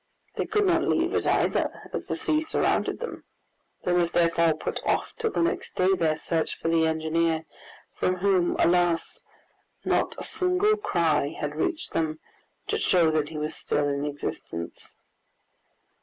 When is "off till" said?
4.83-5.29